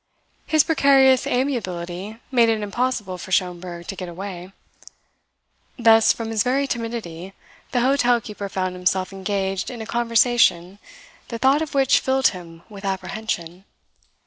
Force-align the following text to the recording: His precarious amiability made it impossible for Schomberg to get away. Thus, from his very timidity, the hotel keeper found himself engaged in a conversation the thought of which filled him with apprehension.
His 0.47 0.63
precarious 0.63 1.27
amiability 1.27 2.17
made 2.31 2.49
it 2.49 2.63
impossible 2.63 3.19
for 3.19 3.31
Schomberg 3.31 3.85
to 3.85 3.95
get 3.95 4.09
away. 4.09 4.51
Thus, 5.77 6.11
from 6.11 6.31
his 6.31 6.41
very 6.41 6.65
timidity, 6.65 7.33
the 7.71 7.81
hotel 7.81 8.19
keeper 8.19 8.49
found 8.49 8.73
himself 8.73 9.13
engaged 9.13 9.69
in 9.69 9.79
a 9.79 9.85
conversation 9.85 10.79
the 11.27 11.37
thought 11.37 11.61
of 11.61 11.75
which 11.75 11.99
filled 11.99 12.29
him 12.29 12.63
with 12.67 12.83
apprehension. 12.83 13.63